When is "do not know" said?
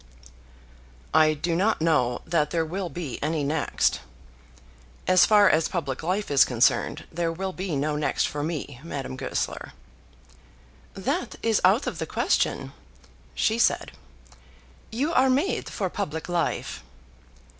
1.35-2.23